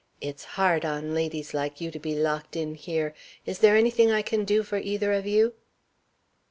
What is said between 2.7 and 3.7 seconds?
here. Is